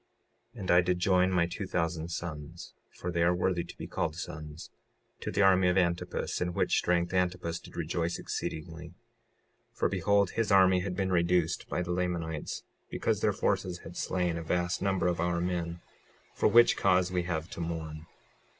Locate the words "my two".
1.31-1.67